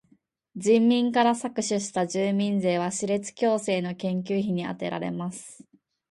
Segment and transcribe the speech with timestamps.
[0.55, 5.63] 人民から搾取した住民税は歯列矯正の研究費にあてられます。